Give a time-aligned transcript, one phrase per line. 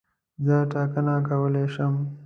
[0.45, 1.93] زه ټاکنه کولای شم.